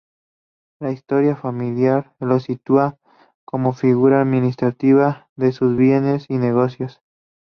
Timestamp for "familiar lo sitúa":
1.35-2.97